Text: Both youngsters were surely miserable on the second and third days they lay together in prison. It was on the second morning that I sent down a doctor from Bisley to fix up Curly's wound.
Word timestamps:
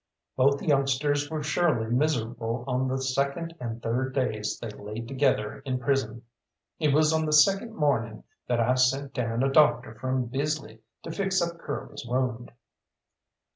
Both 0.35 0.63
youngsters 0.63 1.29
were 1.29 1.43
surely 1.43 1.85
miserable 1.91 2.63
on 2.65 2.87
the 2.87 2.99
second 2.99 3.53
and 3.59 3.83
third 3.83 4.15
days 4.15 4.57
they 4.59 4.71
lay 4.71 4.95
together 5.01 5.59
in 5.63 5.77
prison. 5.77 6.23
It 6.79 6.91
was 6.91 7.13
on 7.13 7.23
the 7.27 7.31
second 7.33 7.75
morning 7.75 8.23
that 8.47 8.59
I 8.59 8.73
sent 8.73 9.13
down 9.13 9.43
a 9.43 9.51
doctor 9.51 9.93
from 9.93 10.25
Bisley 10.25 10.79
to 11.03 11.11
fix 11.11 11.39
up 11.39 11.59
Curly's 11.59 12.03
wound. 12.03 12.51